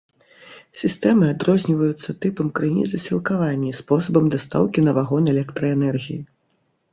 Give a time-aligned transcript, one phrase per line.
[0.83, 6.19] Сістэмы адрозніваюцца тыпам крыніцы сілкавання і спосабам дастаўкі на вагон электраэнергіі.